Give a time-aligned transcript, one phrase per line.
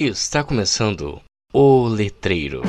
[0.00, 1.20] Está começando
[1.52, 2.62] o Letreiro.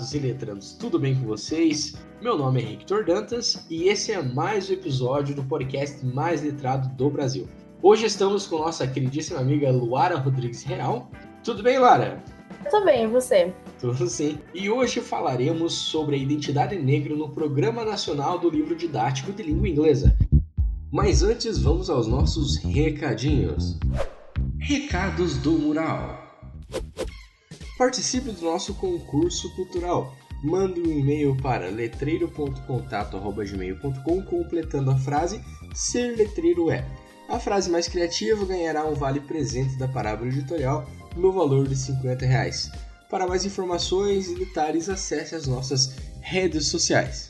[0.00, 1.94] Letrados e letrandos, tudo bem com vocês?
[2.22, 6.88] Meu nome é Victor Dantas e esse é mais um episódio do podcast mais letrado
[6.96, 7.46] do Brasil.
[7.82, 11.10] Hoje estamos com nossa queridíssima amiga Luara Rodrigues Real.
[11.44, 12.22] Tudo bem, Luara?
[12.70, 13.52] Tudo bem, e você?
[13.78, 14.38] Tudo sim.
[14.54, 19.68] E hoje falaremos sobre a identidade negra no Programa Nacional do Livro Didático de Língua
[19.68, 20.16] Inglesa.
[20.90, 23.78] Mas antes, vamos aos nossos recadinhos.
[24.58, 26.19] Recados do Mural.
[27.80, 30.14] Participe do nosso concurso cultural.
[30.44, 35.40] Mande um e-mail para letreiro.contato.gmail.com completando a frase
[35.74, 36.84] Ser letreiro é.
[37.26, 40.86] A frase mais criativa ganhará um vale presente da Parábola Editorial
[41.16, 42.70] no valor de 50 reais.
[43.08, 47.29] Para mais informações e detalhes, acesse as nossas redes sociais.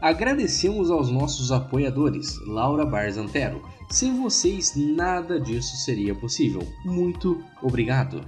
[0.00, 3.60] Agradecemos aos nossos apoiadores, Laura Barzantero.
[3.90, 6.62] Sem vocês, nada disso seria possível.
[6.84, 8.24] Muito obrigado.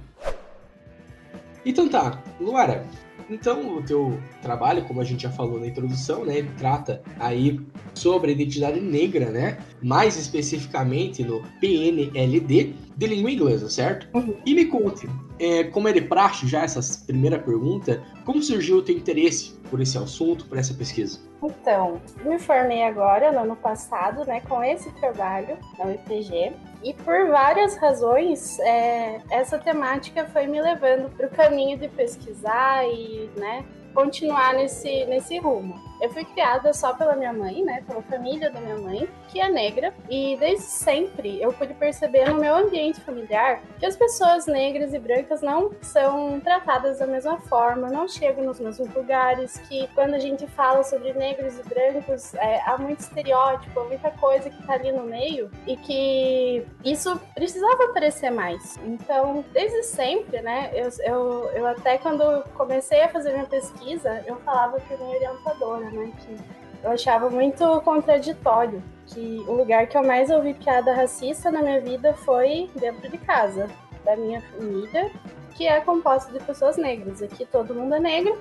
[1.65, 2.85] Então tá, Luara,
[3.29, 7.59] então, o teu trabalho, como a gente já falou na introdução, né, ele trata aí
[7.93, 14.07] sobre a identidade negra, né, mais especificamente no PNLD de língua inglesa, certo?
[14.15, 14.35] Uhum.
[14.45, 15.07] E me conte,
[15.39, 19.81] é, como é de praxe já essa primeira pergunta, como surgiu o teu interesse por
[19.81, 21.19] esse assunto, por essa pesquisa?
[21.43, 26.53] Então, me formei agora, no ano passado, né, com esse trabalho na UFG.
[26.83, 32.85] E por várias razões, é, essa temática foi me levando para o caminho de pesquisar
[32.87, 35.75] e, né, continuar nesse, nesse rumo.
[36.01, 39.49] Eu fui criada só pela minha mãe, né, pela família da minha mãe, que é
[39.49, 44.93] negra, e desde sempre eu pude perceber no meu ambiente familiar que as pessoas negras
[44.93, 50.13] e brancas não são tratadas da mesma forma, não chegam nos mesmos lugares, que quando
[50.13, 54.73] a gente fala sobre negros e brancos, é, há muito estereótipo, muita coisa que tá
[54.73, 58.77] ali no meio, e que isso precisava aparecer mais.
[58.85, 64.37] Então, desde sempre, né, eu, eu, eu até quando comecei a fazer minha pesquisa, eu
[64.37, 66.37] falava para minha orientadora, né, que
[66.83, 71.81] eu achava muito contraditório que o lugar que eu mais ouvi piada racista na minha
[71.81, 73.67] vida foi dentro de casa,
[74.03, 75.11] da minha família,
[75.55, 77.21] que é composta de pessoas negras.
[77.21, 78.37] Aqui todo mundo é negro,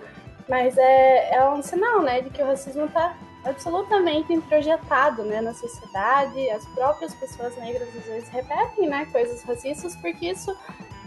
[0.49, 5.55] mas é, é um sinal, né, de que o racismo está absolutamente introjetado, né, na
[5.55, 6.51] sociedade.
[6.51, 10.55] As próprias pessoas negras às vezes repetem, né, coisas racistas porque isso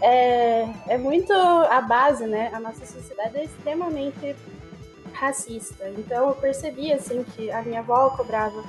[0.00, 2.50] é, é muito a base, né.
[2.52, 4.36] A nossa sociedade é extremamente
[5.18, 5.88] racista.
[5.90, 8.62] Então eu percebi assim que a minha avó cobrava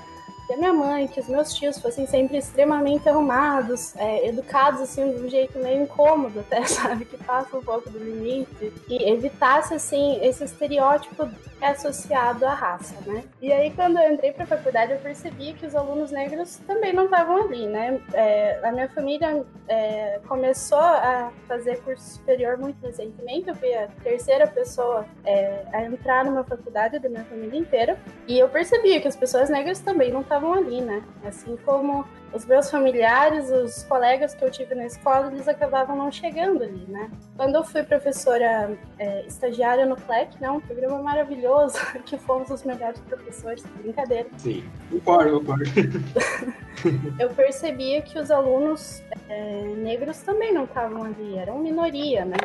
[0.58, 5.30] minha mãe, que os meus tios fossem sempre extremamente arrumados, é, educados assim de um
[5.30, 10.44] jeito meio incômodo, até sabe que passa um pouco do limite e evitasse assim esse
[10.44, 11.30] estereótipo
[11.62, 13.24] associado à raça, né?
[13.42, 16.94] E aí quando eu entrei para a faculdade eu percebi que os alunos negros também
[16.94, 18.00] não estavam ali, né?
[18.14, 23.88] É, a minha família é, começou a fazer curso superior muito recentemente, eu fui a
[24.04, 29.08] terceira pessoa é, a entrar numa faculdade da minha família inteira e eu percebi que
[29.08, 31.04] as pessoas negras também não estavam ali, né?
[31.24, 36.12] Assim como os meus familiares, os colegas que eu tive na escola, eles acabavam não
[36.12, 37.10] chegando ali, né?
[37.36, 42.64] Quando eu fui professora é, estagiária no CLEC, né, um programa maravilhoso, que fomos os
[42.64, 44.30] melhores professores, brincadeira.
[44.38, 45.64] Sim, concordo, concordo.
[47.20, 52.38] eu percebia que os alunos é, negros também não estavam ali, eram minoria, né?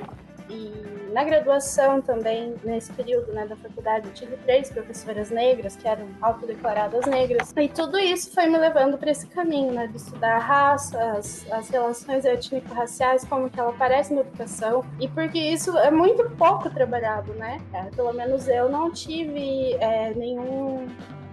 [0.49, 0.73] E
[1.13, 6.07] na graduação também, nesse período né, da faculdade, eu tive três professoras negras que eram
[6.21, 7.53] autodeclaradas negras.
[7.57, 11.51] E tudo isso foi me levando para esse caminho, né, de estudar a raça, as,
[11.51, 14.85] as relações étnico-raciais, como que ela aparece na educação.
[15.01, 17.61] E porque isso é muito pouco trabalhado, né?
[17.73, 20.89] É, pelo menos eu não tive é, nenhum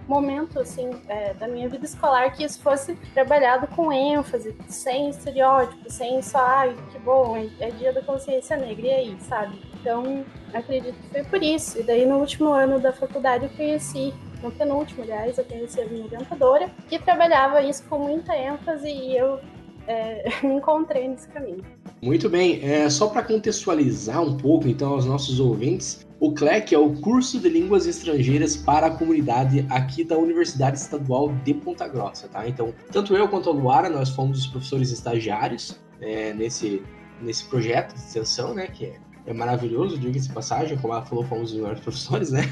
[0.08, 5.94] momento assim é, da minha vida escolar que isso fosse trabalhado com ênfase, sem estereótipos,
[5.94, 9.72] sem só ai que bom é, é dia da consciência negra e aí, sabe?
[9.80, 11.80] Então, acredito que foi por isso.
[11.80, 15.86] E daí, no último ano da faculdade, eu conheci, no penúltimo, aliás, eu conheci a
[15.86, 19.40] minha orientadora, que trabalhava isso com muita ênfase e eu
[19.86, 21.64] é, me encontrei nesse caminho.
[22.00, 22.60] Muito bem.
[22.62, 27.40] É, só para contextualizar um pouco, então, aos nossos ouvintes, o CLEC é o curso
[27.40, 32.46] de línguas estrangeiras para a comunidade aqui da Universidade Estadual de Ponta Grossa, tá?
[32.48, 36.82] Então, tanto eu quanto a Luara, nós fomos os professores estagiários é, nesse,
[37.20, 38.68] nesse projeto de extensão, né?
[38.68, 42.42] Que é, é maravilhoso, diga-se passagem, como ela falou, fomos os melhores professores, né?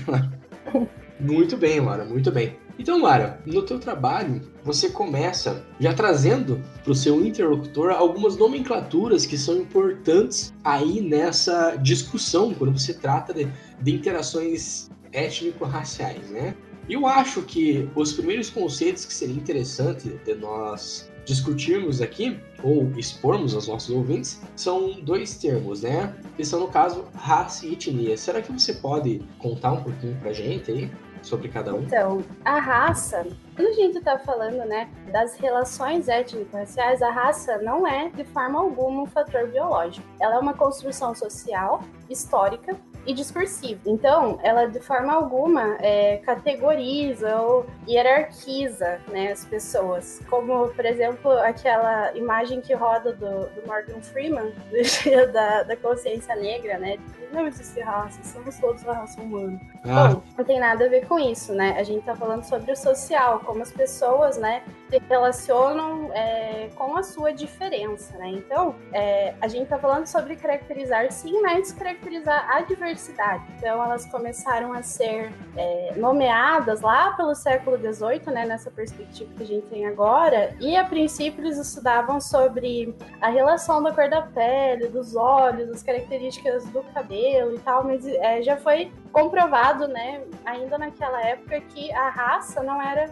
[1.20, 2.56] muito bem, Luara, muito bem.
[2.80, 9.26] Então, Mara, no teu trabalho, você começa já trazendo para o seu interlocutor algumas nomenclaturas
[9.26, 13.46] que são importantes aí nessa discussão, quando você trata de,
[13.82, 16.56] de interações étnico-raciais, né?
[16.88, 23.54] Eu acho que os primeiros conceitos que seria interessante de nós discutirmos aqui, ou expormos
[23.54, 26.14] aos nossos ouvintes, são dois termos, né?
[26.34, 28.16] Que são, no caso, raça e etnia.
[28.16, 30.90] Será que você pode contar um pouquinho pra gente aí?
[31.22, 31.82] Sobre cada um?
[31.82, 37.86] Então, a raça, quando a gente está falando né, das relações étnico-raciais, a raça não
[37.86, 40.06] é de forma alguma um fator biológico.
[40.20, 43.80] Ela é uma construção social, histórica e discursiva.
[43.86, 50.20] Então, ela de forma alguma é, categoriza ou hierarquiza né, as pessoas.
[50.28, 55.76] Como, por exemplo, aquela imagem que roda do, do Morgan Freeman, do dia da, da
[55.76, 56.98] consciência negra, né?
[57.32, 59.60] Não existe raça, somos todos a raça humana.
[59.84, 60.08] Ah.
[60.08, 61.76] Bom, não tem nada a ver com isso, né?
[61.78, 66.96] A gente tá falando sobre o social, como as pessoas, né, se relacionam é, com
[66.96, 68.30] a sua diferença, né?
[68.30, 73.44] Então, é, a gente tá falando sobre caracterizar sim, mas caracterizar a diversidade universidade.
[73.56, 79.42] Então, elas começaram a ser é, nomeadas lá pelo século XVIII, né, nessa perspectiva que
[79.42, 84.22] a gente tem agora, e a princípio eles estudavam sobre a relação da cor da
[84.22, 90.22] pele, dos olhos, as características do cabelo e tal, mas é, já foi comprovado, né,
[90.44, 93.10] ainda naquela época, que a raça não era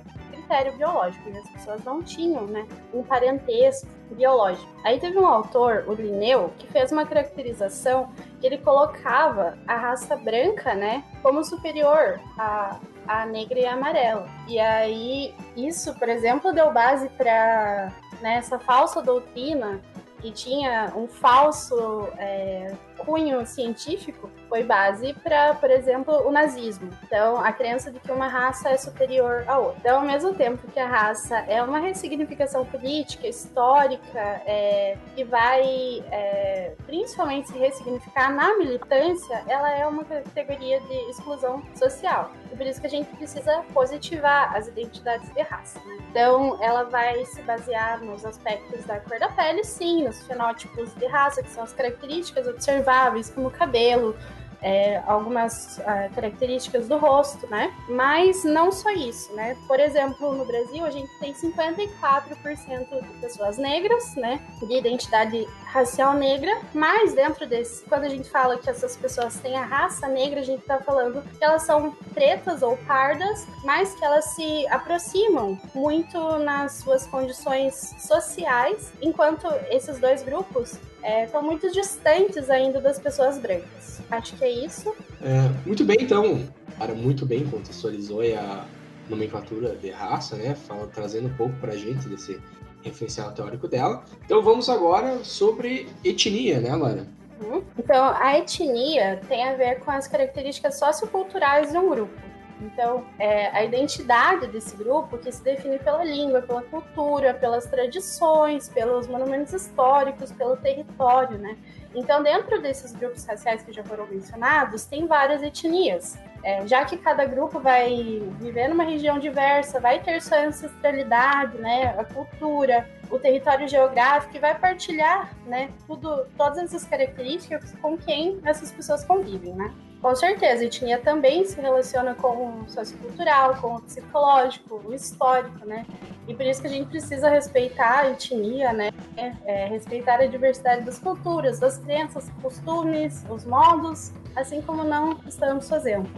[0.49, 4.67] critério biológico, e as pessoas não tinham, né, um parentesco biológico.
[4.83, 8.11] Aí teve um autor, o Linneu, que fez uma caracterização
[8.41, 14.27] que ele colocava a raça branca, né, como superior à, à negra e amarela.
[14.49, 17.93] E aí isso, por exemplo, deu base para
[18.23, 19.81] né, essa falsa doutrina
[20.21, 26.91] que tinha um falso é, cunho científico foi base para, por exemplo, o nazismo.
[27.05, 29.79] Então, a crença de que uma raça é superior à outra.
[29.81, 36.03] Então, ao mesmo tempo que a raça é uma ressignificação política, histórica, é, que vai
[36.11, 42.33] é, principalmente se ressignificar na militância, ela é uma categoria de exclusão social.
[42.53, 45.79] E por isso que a gente precisa positivar as identidades de raça.
[45.81, 45.99] Né?
[46.11, 51.07] Então, ela vai se basear nos aspectos da cor da pele, sim, nos fenótipos de
[51.07, 54.17] raça, que são as características observadas observáveis, como cabelo,
[54.61, 57.73] é, algumas uh, características do rosto, né?
[57.89, 59.57] Mas não só isso, né?
[59.69, 64.41] Por exemplo, no Brasil a gente tem 54% de pessoas negras, né?
[64.61, 69.57] De identidade racial negra, mas dentro desse, quando a gente fala que essas pessoas têm
[69.57, 74.05] a raça negra, a gente tá falando que elas são pretas ou pardas, mas que
[74.05, 81.71] elas se aproximam muito nas suas condições sociais, enquanto esses dois grupos estão é, muito
[81.71, 84.01] distantes ainda das pessoas brancas.
[84.11, 84.95] Acho que é isso.
[85.23, 86.47] É, muito bem, então.
[86.79, 88.65] Cara, muito bem contextualizou a
[89.09, 90.55] nomenclatura de raça, né?
[90.55, 92.41] Fala, trazendo um pouco pra gente desse
[92.83, 94.05] referencial teórico dela.
[94.25, 97.07] Então vamos agora sobre etnia, né, Lara?
[97.41, 97.63] Uhum.
[97.79, 102.13] Então, a etnia tem a ver com as características socioculturais de um grupo.
[102.61, 108.69] Então, é, a identidade desse grupo que se define pela língua, pela cultura, pelas tradições,
[108.69, 111.57] pelos monumentos históricos, pelo território, né?
[111.95, 116.19] Então, dentro desses grupos raciais que já foram mencionados, tem várias etnias.
[116.45, 121.95] É, já que cada grupo vai viver numa região diversa, vai ter sua ancestralidade, né,
[121.99, 128.39] a cultura, o território geográfico e vai partilhar, né, tudo, todas essas características com quem
[128.45, 129.73] essas pessoas convivem, né?
[130.01, 135.85] Com certeza, etnia também se relaciona com o sociocultural, com o psicológico, o histórico, né?
[136.29, 138.91] E por isso que a gente precisa respeitar a etnia, né?
[139.17, 145.69] É, respeitar a diversidade das culturas, das crenças, costumes, os modos, assim como não estamos
[145.69, 146.09] fazendo.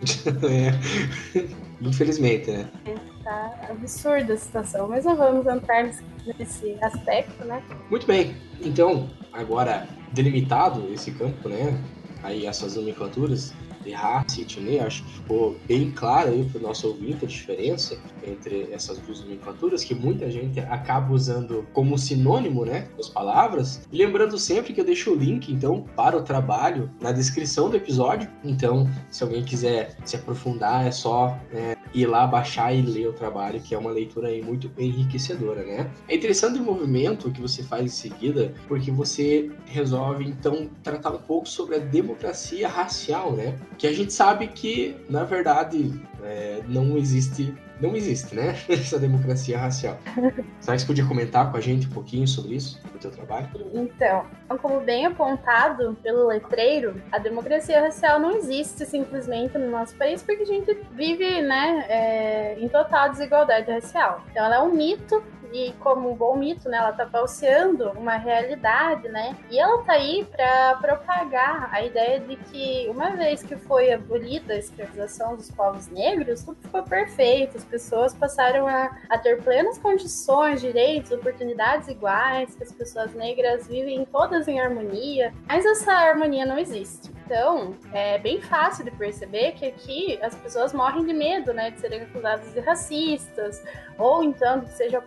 [0.48, 1.46] é.
[1.80, 2.68] Infelizmente, né?
[2.86, 5.90] É, tá absurda a situação, mas não vamos entrar
[6.38, 7.62] nesse aspecto, né?
[7.90, 8.36] Muito bem.
[8.60, 11.78] Então, agora delimitado esse campo, né?
[12.26, 16.62] Aí essas nomenclaturas de raça e etnia, acho que ficou bem claro aí para o
[16.62, 22.64] nosso ouvinte a diferença entre essas duas nomenclaturas, que muita gente acaba usando como sinônimo,
[22.64, 23.86] né, as palavras.
[23.92, 28.28] Lembrando sempre que eu deixo o link, então, para o trabalho na descrição do episódio.
[28.44, 33.12] Então, se alguém quiser se aprofundar, é só né, ir lá, baixar e ler o
[33.12, 35.90] trabalho, que é uma leitura aí muito enriquecedora, né?
[36.08, 41.18] É interessante o movimento que você faz em seguida, porque você resolve, então, tratar um
[41.18, 43.58] pouco sobre a democracia racial, né?
[43.78, 45.92] Que a gente sabe que, na verdade,
[46.22, 48.56] é, não existe não existe, né?
[48.68, 49.98] Essa democracia racial.
[50.14, 53.48] Que você podia comentar com a gente um pouquinho sobre isso, no teu trabalho?
[53.72, 54.26] Então,
[54.60, 60.42] como bem apontado pelo letreiro, a democracia racial não existe simplesmente no nosso país porque
[60.42, 64.22] a gente vive, né, é, em total desigualdade racial.
[64.30, 65.22] Então, ela é um mito
[65.52, 69.36] e como um bom mito, né, ela tá falseando uma realidade, né?
[69.50, 74.54] E ela tá aí para propagar a ideia de que uma vez que foi abolida
[74.54, 79.78] a escravização dos povos negros, tudo ficou perfeito, as pessoas passaram a, a ter plenas
[79.78, 85.32] condições, direitos, oportunidades iguais, que as pessoas negras vivem todas em harmonia.
[85.46, 87.10] Mas essa harmonia não existe.
[87.26, 91.80] Então, é bem fácil de perceber que aqui as pessoas morrem de medo, né, de
[91.80, 93.62] serem acusadas de racistas,
[93.98, 95.00] ou então que seja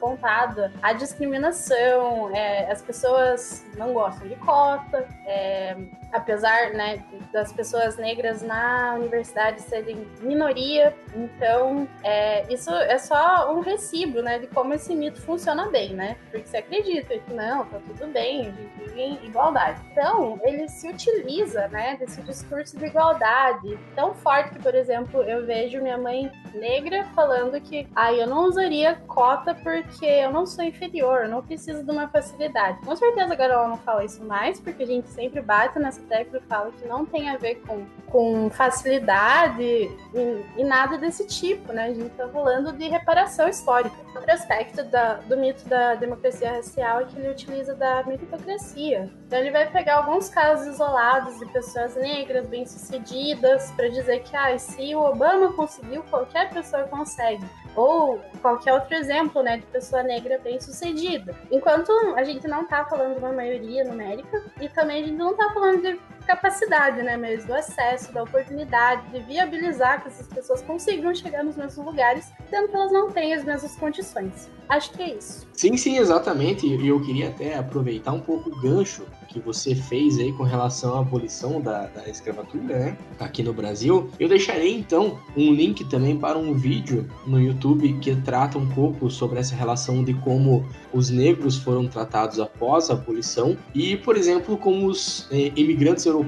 [0.82, 5.76] a discriminação, é, as pessoas não gostam de cota, é,
[6.12, 13.60] apesar né, das pessoas negras na universidade serem minoria, então é, isso é só um
[13.60, 16.18] recibo né, de como esse mito funciona bem, né?
[16.32, 19.82] Porque você acredita que não, tá tudo bem, a gente vive em igualdade.
[19.92, 25.46] Então, ele se utiliza né, desse discurso de igualdade tão forte que, por exemplo, eu
[25.46, 30.64] vejo minha mãe negra falando que ah, eu não usaria cota porque eu não sou
[30.64, 32.80] inferior, eu não preciso de uma facilidade.
[32.86, 36.42] Com certeza agora ela não fala isso mais, porque a gente sempre bate nessa tecla
[36.48, 41.86] fala que não tem a ver com, com facilidade e, e, nada desse tipo, né?
[41.86, 43.96] A gente tá falando de reparação histórica.
[44.16, 49.10] Outro aspecto da, do mito da democracia racial é que ele utiliza da meritocracia.
[49.28, 54.58] Então ele vai pegar alguns casos isolados de pessoas negras bem-sucedidas para dizer que ah,
[54.58, 57.46] se o Obama conseguiu, qualquer pessoa consegue
[57.76, 61.36] ou qualquer outro exemplo, né, de pessoa negra bem-sucedida.
[61.52, 65.36] Enquanto a gente não tá falando de uma maioria numérica e também a gente não
[65.36, 66.00] tá falando de
[66.30, 71.58] capacidade, né, mesmo do acesso, da oportunidade, de viabilizar que essas pessoas consigam chegar nos
[71.58, 74.48] mesmos lugares, sendo que elas não têm as mesmas condições.
[74.70, 75.48] Acho que é isso.
[75.52, 76.68] Sim, sim, exatamente.
[76.68, 80.96] E eu queria até aproveitar um pouco o gancho que você fez aí com relação
[80.96, 82.98] à abolição da, da escravatura, né?
[83.20, 84.10] Aqui no Brasil.
[84.20, 89.10] Eu deixarei então um link também para um vídeo no YouTube que trata um pouco
[89.10, 94.58] sobre essa relação de como os negros foram tratados após a abolição e, por exemplo,
[94.58, 96.19] como os eh, imigrantes europeus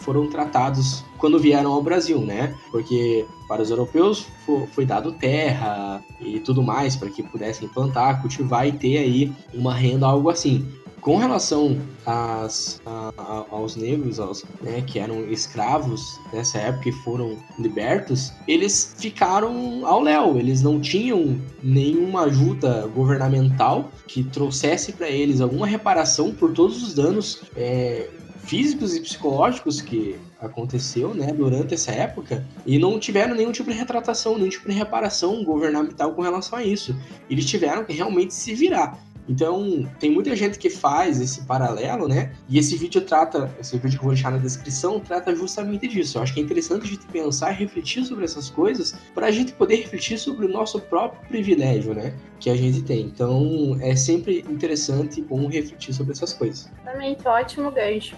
[0.00, 2.54] foram tratados quando vieram ao Brasil, né?
[2.70, 4.26] Porque para os europeus
[4.74, 9.74] foi, dado terra e tudo mais para que pudessem plantar, cultivar e ter aí uma
[9.74, 10.66] renda, algo assim.
[11.02, 17.36] Com relação às, a, aos negros, aos, né, que eram escravos nessa época e foram
[17.58, 20.38] libertos, eles ficaram ao léu.
[20.38, 26.94] Eles não tinham nenhuma ajuda governamental que trouxesse para eles alguma reparação por todos os
[26.94, 28.08] danos é,
[28.52, 33.78] físicos e psicológicos que aconteceu, né, durante essa época, e não tiveram nenhum tipo de
[33.78, 36.94] retratação, nenhum tipo de reparação governamental com relação a isso.
[37.30, 38.98] Eles tiveram que realmente se virar.
[39.28, 42.32] Então, tem muita gente que faz esse paralelo, né?
[42.48, 46.18] E esse vídeo trata, esse vídeo que eu vou deixar na descrição, trata justamente disso.
[46.18, 49.30] Eu acho que é interessante a gente pensar e refletir sobre essas coisas para a
[49.30, 52.14] gente poder refletir sobre o nosso próprio privilégio, né?
[52.40, 53.02] Que a gente tem.
[53.02, 56.68] Então, é sempre interessante e bom refletir sobre essas coisas.
[56.82, 58.16] Exatamente, ótimo gancho.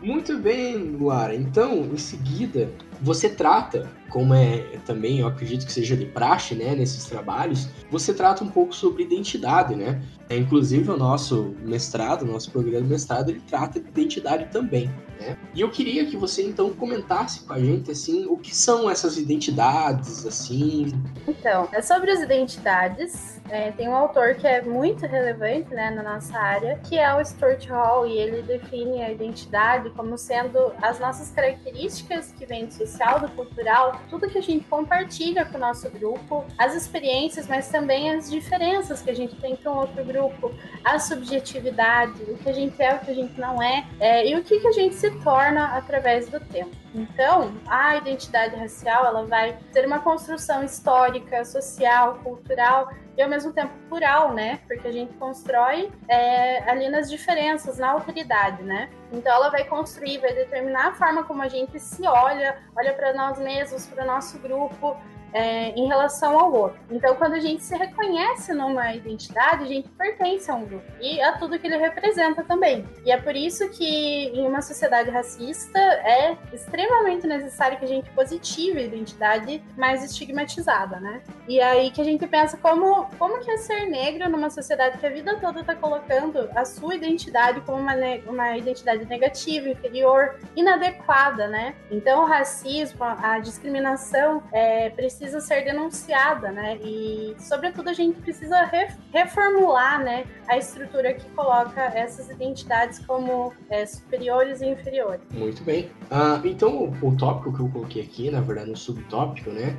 [0.00, 1.34] Muito bem, Luara.
[1.34, 6.74] Então, em seguida, você trata, como é também, eu acredito que seja de praxe, né,
[6.74, 10.02] nesses trabalhos, você trata um pouco sobre identidade, né?
[10.28, 14.90] É, inclusive o nosso mestrado, nosso programa de mestrado, ele trata de identidade também,
[15.20, 15.36] né?
[15.54, 19.16] E eu queria que você então comentasse com a gente assim, o que são essas
[19.16, 20.92] identidades, assim.
[21.26, 26.02] Então, é sobre as identidades é, tem um autor que é muito relevante né, na
[26.02, 30.98] nossa área, que é o Stuart Hall, e ele define a identidade como sendo as
[30.98, 35.60] nossas características que vêm do social, do cultural, tudo que a gente compartilha com o
[35.60, 40.52] nosso grupo, as experiências, mas também as diferenças que a gente tem com outro grupo,
[40.84, 44.36] a subjetividade, o que a gente é, o que a gente não é, é e
[44.36, 46.76] o que, que a gente se torna através do tempo.
[46.94, 53.52] Então, a identidade racial ela vai ser uma construção histórica, social, cultural e ao mesmo
[53.52, 54.60] tempo plural, né?
[54.66, 58.88] Porque a gente constrói é, ali nas diferenças, na alteridade, né?
[59.12, 63.12] Então ela vai construir, vai determinar a forma como a gente se olha, olha para
[63.12, 64.96] nós mesmos, para o nosso grupo,
[65.32, 66.78] é, em relação ao outro.
[66.90, 71.20] Então, quando a gente se reconhece numa identidade, a gente pertence a um grupo e
[71.20, 72.86] a tudo que ele representa também.
[73.04, 78.10] E é por isso que em uma sociedade racista é extremamente necessário que a gente
[78.10, 81.22] positive a identidade mais estigmatizada, né?
[81.46, 85.06] E aí que a gente pensa como, como que é ser negro numa sociedade que
[85.06, 87.94] a vida toda está colocando a sua identidade como uma,
[88.26, 91.74] uma identidade negativa, inferior, inadequada, né?
[91.90, 96.78] Então, o racismo, a discriminação é, precisa ser denunciada, né?
[96.82, 103.52] E, sobretudo, a gente precisa re, reformular, né, a estrutura que coloca essas identidades como
[103.68, 105.20] é, superiores e inferiores.
[105.32, 105.90] Muito bem.
[106.10, 109.76] Ah, então, o, o tópico que eu coloquei aqui, na verdade, um subtópico, né?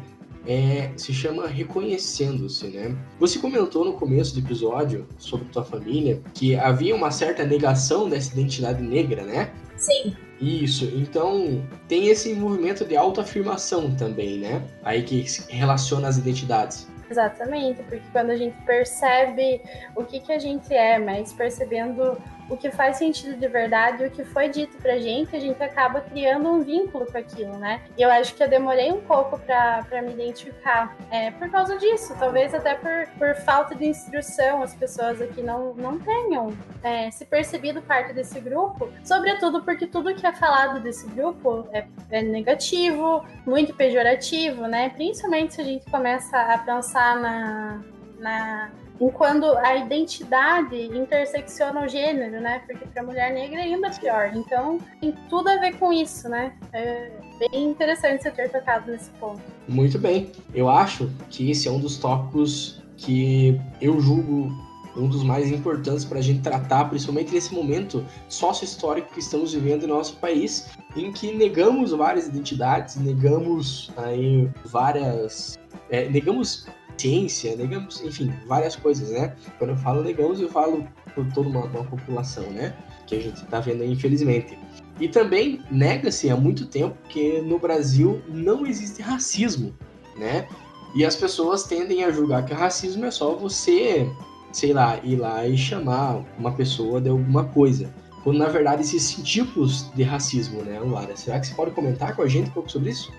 [0.48, 2.96] É, se chama Reconhecendo-se, né?
[3.20, 8.34] Você comentou no começo do episódio sobre tua família que havia uma certa negação dessa
[8.34, 9.52] identidade negra, né?
[9.80, 10.16] Sim.
[10.40, 14.62] Isso, então tem esse movimento de autoafirmação também, né?
[14.84, 16.88] Aí que relaciona as identidades.
[17.10, 19.62] Exatamente, porque quando a gente percebe
[19.96, 22.18] o que, que a gente é, mas percebendo
[22.50, 26.02] o que faz sentido de verdade, o que foi dito pra gente, a gente acaba
[26.02, 27.82] criando um vínculo com aquilo, né?
[27.98, 32.16] E eu acho que eu demorei um pouco para me identificar é, por causa disso,
[32.20, 36.54] talvez até por, por falta de instrução, as pessoas aqui não, não tenham
[36.84, 41.86] é, se percebido parte desse grupo, sobretudo porque tudo que é falado desse grupo é,
[42.10, 44.90] é negativo, muito pejorativo, né?
[44.90, 47.82] Principalmente se a gente começa a pensar na,
[48.20, 52.62] na enquanto a identidade intersecciona o gênero, né?
[52.66, 54.32] Porque para mulher negra é ainda pior.
[54.36, 56.54] Então, tem tudo a ver com isso, né?
[56.74, 59.42] É bem interessante você ter tocado nesse ponto.
[59.68, 60.32] Muito bem.
[60.54, 64.52] Eu acho que esse é um dos tópicos que eu julgo
[64.98, 69.88] um dos mais importantes para a gente tratar, principalmente nesse momento sócio-histórico que estamos vivendo
[69.88, 75.58] no nosso país, em que negamos várias identidades, negamos aí várias.
[75.90, 76.68] É, negamos
[77.00, 79.36] ciência, negamos, enfim, várias coisas, né?
[79.58, 82.76] Quando eu falo negamos, eu falo por toda uma, uma população, né?
[83.08, 84.58] Que a gente está vendo aí, infelizmente.
[85.00, 89.74] E também nega-se há muito tempo que no Brasil não existe racismo,
[90.18, 90.48] né?
[90.94, 94.10] E as pessoas tendem a julgar que racismo é só você,
[94.52, 97.94] sei lá, ir lá e chamar uma pessoa de alguma coisa.
[98.24, 101.16] Quando na verdade existem tipos de racismo, né, Lara?
[101.16, 103.14] Será que você pode comentar com a gente um pouco sobre isso?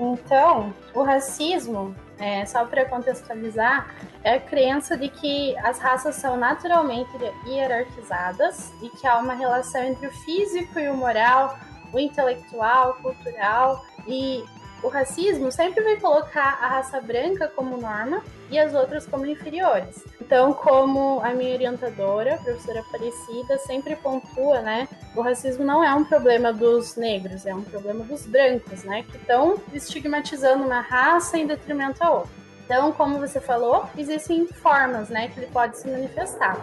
[0.00, 6.36] Então, o racismo, é, só para contextualizar, é a crença de que as raças são
[6.36, 7.10] naturalmente
[7.46, 11.58] hierarquizadas e que há uma relação entre o físico e o moral,
[11.92, 14.44] o intelectual, o cultural e
[14.82, 18.22] o racismo sempre vai colocar a raça branca como norma
[18.54, 20.04] e as outras como inferiores.
[20.20, 25.92] Então, como a minha orientadora, a professora Aparecida, sempre pontua, né, o racismo não é
[25.92, 31.36] um problema dos negros, é um problema dos brancos, né, que estão estigmatizando uma raça
[31.36, 32.44] em detrimento a outra.
[32.64, 36.56] Então, como você falou, existem formas, né, que ele pode se manifestar.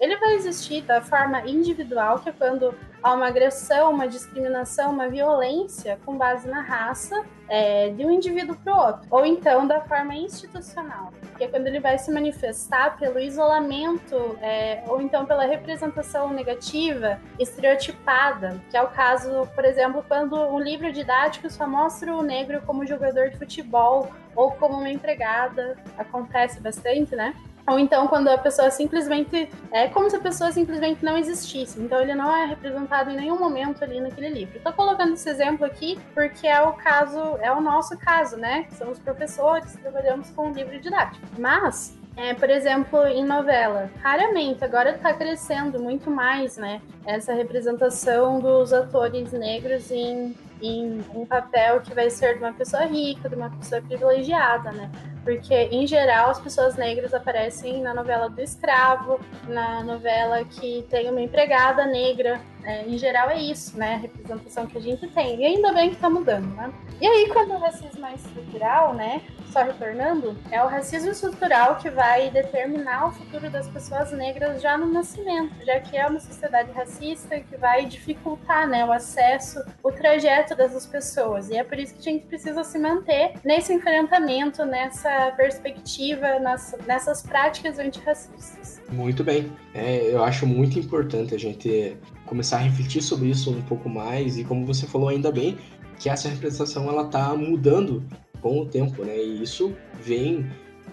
[0.00, 5.08] Ele vai existir da forma individual, que é quando há uma agressão, uma discriminação, uma
[5.08, 9.06] violência com base na raça é, de um indivíduo para o outro.
[9.10, 14.82] Ou então da forma institucional, que é quando ele vai se manifestar pelo isolamento é,
[14.86, 20.92] ou então pela representação negativa, estereotipada, que é o caso, por exemplo, quando um livro
[20.92, 25.76] didático só mostra o negro como jogador de futebol ou como uma empregada.
[25.96, 27.34] Acontece bastante, né?
[27.68, 29.50] Ou então quando a pessoa simplesmente.
[29.70, 31.80] É como se a pessoa simplesmente não existisse.
[31.80, 34.56] Então ele não é representado em nenhum momento ali naquele livro.
[34.56, 38.66] Estou colocando esse exemplo aqui porque é o caso, é o nosso caso, né?
[38.76, 41.24] Somos professores, trabalhamos com livro didático.
[41.38, 46.82] Mas é, por exemplo, em novela, raramente, agora está crescendo muito mais, né?
[47.06, 52.84] Essa representação dos atores negros em, em um papel que vai ser de uma pessoa
[52.86, 54.90] rica, de uma pessoa privilegiada, né?
[55.28, 61.10] Porque, em geral, as pessoas negras aparecem na novela do escravo, na novela que tem
[61.10, 62.40] uma empregada negra.
[62.64, 63.96] É, em geral, é isso, né?
[63.96, 65.38] A representação que a gente tem.
[65.38, 66.72] E ainda bem que tá mudando, né?
[66.98, 69.20] E aí, quando o racismo é estrutural, né?
[69.52, 74.76] Só retornando, é o racismo estrutural que vai determinar o futuro das pessoas negras já
[74.76, 79.90] no nascimento, já que é uma sociedade racista que vai dificultar né, o acesso, o
[79.90, 81.48] trajeto dessas pessoas.
[81.48, 86.74] E é por isso que a gente precisa se manter nesse enfrentamento, nessa perspectiva nas,
[86.86, 88.80] nessas práticas antirracistas.
[88.90, 89.52] Muito bem.
[89.74, 94.38] É, eu acho muito importante a gente começar a refletir sobre isso um pouco mais
[94.38, 95.58] e como você falou ainda bem
[95.98, 98.04] que essa representação ela está mudando
[98.40, 99.16] com o tempo, né?
[99.16, 100.48] E isso vem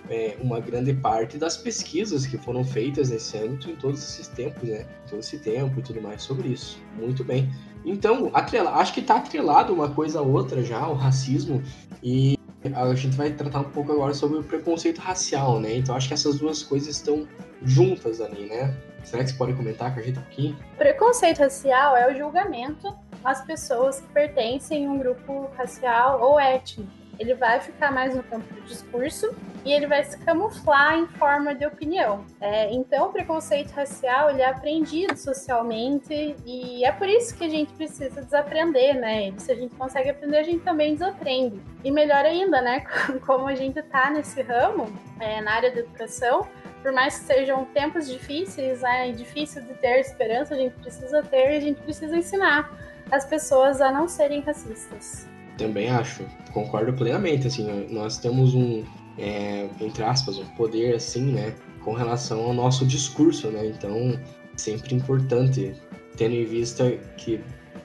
[0.10, 4.68] é, uma grande parte das pesquisas que foram feitas nesse âmbito em todos esses tempos,
[4.68, 4.86] né?
[5.10, 6.80] Todo esse tempo e tudo mais sobre isso.
[6.98, 7.50] Muito bem.
[7.86, 11.62] Então, atrela, acho que está atrelado uma coisa a outra já, o racismo,
[12.02, 12.36] e
[12.74, 15.76] a gente vai tratar um pouco agora sobre o preconceito racial, né?
[15.76, 17.28] Então acho que essas duas coisas estão
[17.64, 18.76] juntas ali, né?
[19.04, 20.58] Será que você pode comentar com a gente um pouquinho?
[20.78, 26.90] Preconceito racial é o julgamento às pessoas que pertencem a um grupo racial ou étnico
[27.20, 31.56] ele vai ficar mais no campo do discurso e ele vai se camuflar em forma
[31.56, 32.24] de opinião.
[32.40, 37.50] É, então, o preconceito racial ele é aprendido socialmente e é por isso que a
[37.50, 39.30] gente precisa desaprender, né?
[39.30, 41.60] E se a gente consegue aprender, a gente também desaprende.
[41.84, 42.82] E melhor ainda, né?
[43.26, 46.48] Como a gente está nesse ramo, é, na área da educação,
[46.84, 51.24] por mais que sejam tempos difíceis, né, e difícil de ter esperança, a gente precisa
[51.24, 52.72] ter e a gente precisa ensinar
[53.12, 55.28] as pessoas a não serem racistas.
[55.58, 57.48] Também acho, concordo plenamente.
[57.48, 58.84] Assim, nós temos um,
[59.18, 63.68] é, entre aspas, um poder assim, né, com relação ao nosso discurso, né?
[63.68, 64.20] Então,
[64.58, 65.74] sempre importante,
[66.18, 67.40] tendo em vista que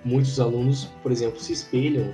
[0.05, 2.13] muitos alunos, por exemplo, se espelham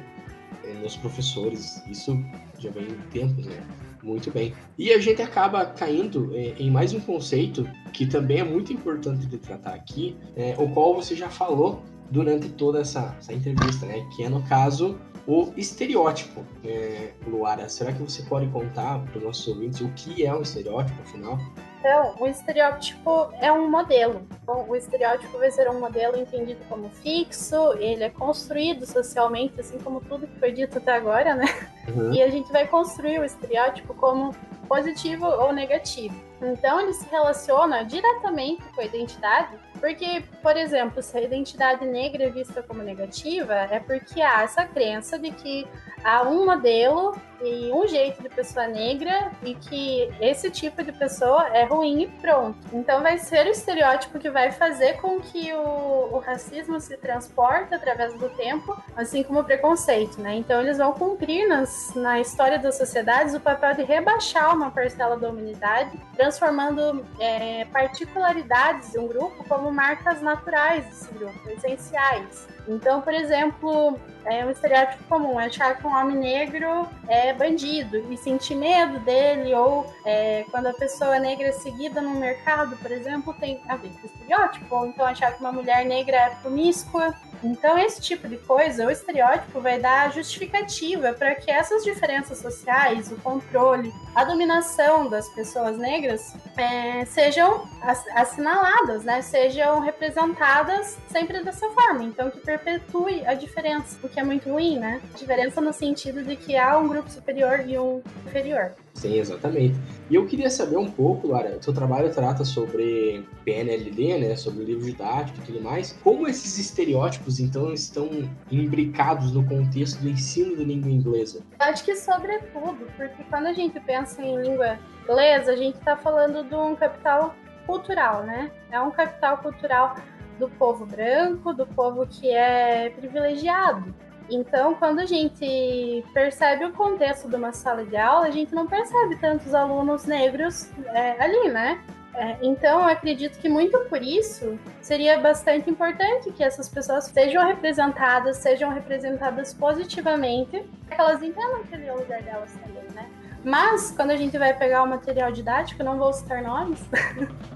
[0.64, 1.82] é, nos professores.
[1.88, 2.18] Isso
[2.58, 3.62] já vem em tempos, né?
[4.02, 4.54] Muito bem.
[4.78, 9.26] E a gente acaba caindo é, em mais um conceito que também é muito importante
[9.26, 14.06] de tratar aqui, é, o qual você já falou durante toda essa, essa entrevista, né?
[14.14, 16.44] Que é no caso o estereótipo.
[16.64, 20.42] É, Luara, será que você pode contar para os nossos ouvintes o que é um
[20.42, 21.38] estereótipo, afinal?
[21.80, 24.26] Então, o estereótipo é um modelo.
[24.46, 30.00] O estereótipo vai ser um modelo entendido como fixo, ele é construído socialmente, assim como
[30.00, 31.46] tudo que foi dito até agora, né?
[31.88, 32.12] Uhum.
[32.12, 34.34] E a gente vai construir o estereótipo como
[34.68, 36.25] positivo ou negativo.
[36.40, 42.24] Então, ele se relaciona diretamente com a identidade, porque, por exemplo, se a identidade negra
[42.24, 45.66] é vista como negativa, é porque há essa crença de que
[46.06, 51.48] há um modelo e um jeito de pessoa negra e que esse tipo de pessoa
[51.48, 52.56] é ruim e pronto.
[52.72, 57.74] Então vai ser o estereótipo que vai fazer com que o, o racismo se transporte
[57.74, 60.36] através do tempo, assim como o preconceito, né?
[60.36, 65.18] Então eles vão cumprir nas, na história das sociedades o papel de rebaixar uma parcela
[65.18, 72.55] da humanidade, transformando é, particularidades de um grupo como marcas naturais desse grupo, essenciais.
[72.68, 77.98] Então, por exemplo, é um estereótipo comum é achar que um homem negro é bandido
[78.12, 82.90] e sentir medo dele, ou é, quando a pessoa negra é seguida no mercado, por
[82.90, 87.14] exemplo, tem a ver com estereótipo, ou então achar que uma mulher negra é promíscua.
[87.42, 93.10] Então, esse tipo de coisa, o estereótipo vai dar justificativa para que essas diferenças sociais,
[93.10, 97.68] o controle, a dominação das pessoas negras é, sejam
[98.14, 99.22] assinaladas, né?
[99.22, 102.02] sejam representadas sempre dessa forma.
[102.02, 105.00] Então, que perpetue a diferença, o que é muito ruim, né?
[105.16, 108.72] Diferença no sentido de que há um grupo superior e um inferior.
[108.96, 109.78] Sim, exatamente.
[110.08, 114.86] E eu queria saber um pouco, Lara, seu trabalho trata sobre PNLD, né, sobre livro
[114.86, 115.92] didático e tudo mais.
[116.02, 118.08] Como esses estereótipos, então, estão
[118.50, 121.42] imbricados no contexto do ensino de língua inglesa?
[121.58, 126.42] Acho que sobretudo, porque quando a gente pensa em língua inglesa, a gente está falando
[126.42, 127.34] de um capital
[127.66, 128.50] cultural, né?
[128.70, 129.96] É um capital cultural
[130.38, 133.94] do povo branco, do povo que é privilegiado.
[134.30, 138.66] Então, quando a gente percebe o contexto de uma sala de aula, a gente não
[138.66, 141.80] percebe tantos alunos negros é, ali, né?
[142.14, 147.46] É, então, eu acredito que muito por isso seria bastante importante que essas pessoas sejam
[147.46, 153.06] representadas, sejam representadas positivamente, que elas entendam que ali é o lugar delas também, né?
[153.44, 156.82] Mas, quando a gente vai pegar o material didático, não vou citar nomes,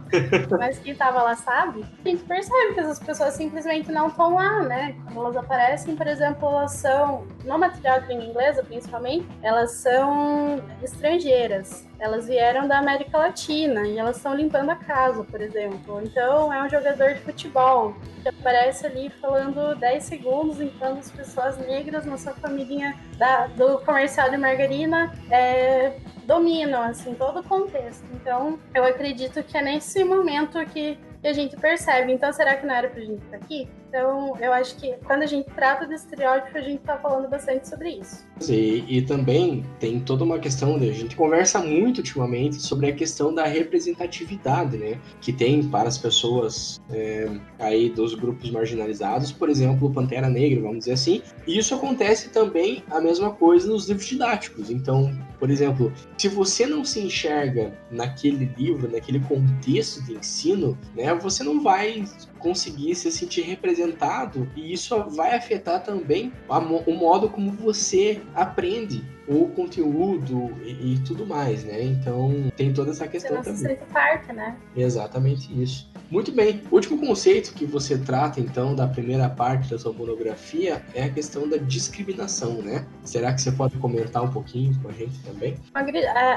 [0.59, 4.63] mas quem estava lá sabe, a gente percebe que essas pessoas simplesmente não estão lá,
[4.63, 4.97] né?
[5.05, 10.63] Quando elas aparecem, por exemplo, elas são, no material de língua inglesa principalmente, elas são
[10.83, 11.87] estrangeiras.
[11.99, 16.01] Elas vieram da América Latina e elas estão limpando a casa, por exemplo.
[16.03, 21.59] Então, é um jogador de futebol que aparece ali falando 10 segundos limpando as pessoas
[21.59, 22.95] negras na sua família
[23.57, 25.13] do comercial de margarina.
[25.31, 25.93] É,
[26.31, 28.05] dominam assim todo o contexto.
[28.15, 32.13] Então, eu acredito que é nesse momento que a gente percebe.
[32.13, 33.69] Então, será que não era pra gente estar aqui?
[33.91, 37.69] Então, eu acho que quando a gente trata de estereótipo, a gente tá falando bastante
[37.69, 38.25] sobre isso.
[38.49, 40.89] E, e também tem toda uma questão, né?
[40.89, 44.97] a gente conversa muito ultimamente sobre a questão da representatividade, né?
[45.21, 50.79] Que tem para as pessoas é, aí dos grupos marginalizados, por exemplo, Pantera Negra, vamos
[50.79, 51.21] dizer assim.
[51.45, 54.71] E isso acontece também a mesma coisa nos livros didáticos.
[54.71, 61.13] Então, por exemplo, se você não se enxerga naquele livro, naquele contexto de ensino, né?
[61.15, 62.05] você não vai
[62.41, 66.33] conseguir se sentir representado e isso vai afetar também
[66.87, 71.81] o modo como você aprende o conteúdo e, e tudo mais, né?
[71.85, 73.77] Então tem toda essa questão Você não também.
[73.77, 74.57] se parte, né?
[74.77, 75.89] Exatamente isso.
[76.11, 76.61] Muito bem.
[76.69, 81.09] O último conceito que você trata, então, da primeira parte da sua monografia é a
[81.09, 82.85] questão da discriminação, né?
[83.05, 85.57] Será que você pode comentar um pouquinho com a gente também?